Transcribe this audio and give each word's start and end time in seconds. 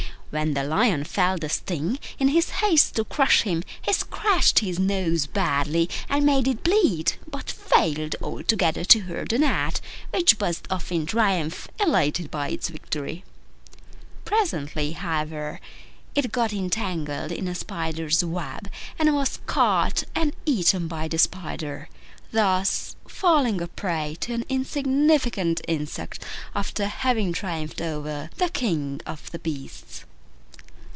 When 0.33 0.53
the 0.53 0.63
Lion 0.63 1.03
felt 1.03 1.41
the 1.41 1.49
sting, 1.49 1.99
in 2.17 2.29
his 2.29 2.51
haste 2.63 2.95
to 2.95 3.03
crush 3.03 3.41
him 3.41 3.63
he 3.81 3.91
scratched 3.91 4.59
his 4.59 4.79
nose 4.79 5.27
badly, 5.27 5.89
and 6.07 6.25
made 6.25 6.47
it 6.47 6.63
bleed, 6.63 7.11
but 7.29 7.51
failed 7.51 8.15
altogether 8.21 8.85
to 8.85 8.99
hurt 8.99 9.27
the 9.27 9.39
Gnat, 9.39 9.81
which 10.13 10.37
buzzed 10.37 10.69
off 10.71 10.89
in 10.89 11.05
triumph, 11.05 11.67
elated 11.81 12.31
by 12.31 12.47
its 12.47 12.69
victory. 12.69 13.25
Presently, 14.23 14.93
however, 14.93 15.59
it 16.15 16.31
got 16.31 16.53
entangled 16.53 17.33
in 17.33 17.49
a 17.49 17.53
spider's 17.53 18.23
web, 18.23 18.69
and 18.97 19.13
was 19.13 19.41
caught 19.47 20.03
and 20.15 20.33
eaten 20.45 20.87
by 20.87 21.09
the 21.09 21.17
spider, 21.17 21.89
thus 22.31 22.95
falling 23.05 23.59
a 23.59 23.67
prey 23.67 24.15
to 24.21 24.33
an 24.33 24.45
insignificant 24.47 25.59
insect 25.67 26.23
after 26.55 26.87
having 26.87 27.33
triumphed 27.33 27.81
over 27.81 28.29
the 28.37 28.47
King 28.47 29.01
of 29.05 29.29
the 29.33 29.39
Beasts. 29.39 30.05